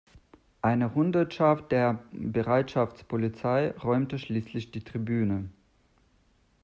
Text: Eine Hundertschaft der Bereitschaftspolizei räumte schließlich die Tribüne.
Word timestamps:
Eine 0.63 0.95
Hundertschaft 0.95 1.71
der 1.71 2.03
Bereitschaftspolizei 2.11 3.69
räumte 3.83 4.17
schließlich 4.17 4.71
die 4.71 4.83
Tribüne. 4.83 5.51